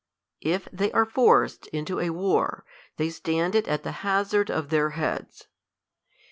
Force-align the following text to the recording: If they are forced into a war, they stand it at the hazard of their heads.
If 0.41 0.67
they 0.73 0.91
are 0.93 1.05
forced 1.05 1.67
into 1.67 1.99
a 1.99 2.09
war, 2.09 2.65
they 2.97 3.11
stand 3.11 3.53
it 3.53 3.67
at 3.67 3.83
the 3.83 3.91
hazard 4.01 4.49
of 4.49 4.69
their 4.69 4.89
heads. 4.97 5.45